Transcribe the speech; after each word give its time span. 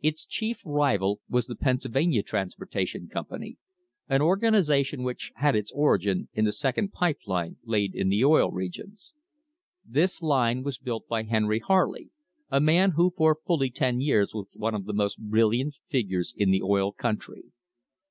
Its 0.00 0.24
chief 0.24 0.62
rival 0.64 1.20
was 1.28 1.44
the 1.44 1.54
Pennsylvania 1.54 2.22
Transportation 2.22 3.10
Com 3.12 3.26
pany, 3.26 3.58
an 4.08 4.22
organisation 4.22 5.02
which 5.02 5.32
had 5.34 5.54
its 5.54 5.70
origin 5.72 6.30
in 6.32 6.46
the 6.46 6.52
second 6.54 6.92
pipe 6.94 7.18
line 7.26 7.58
laid 7.62 7.94
in 7.94 8.08
the 8.08 8.24
Oil 8.24 8.50
Regions. 8.50 9.12
This 9.86 10.22
line 10.22 10.62
was 10.62 10.78
built 10.78 11.06
by 11.08 11.24
Henry 11.24 11.58
Harley, 11.58 12.08
a 12.50 12.58
man 12.58 12.92
who 12.92 13.10
for 13.18 13.36
fully 13.46 13.68
ten 13.68 14.00
years 14.00 14.32
was 14.32 14.46
one 14.54 14.74
of 14.74 14.86
the 14.86 14.94
most 14.94 15.18
brilliant 15.20 15.74
figures 15.90 16.32
in 16.34 16.50
the 16.50 16.62
oil 16.62 16.90
country. 16.90 17.52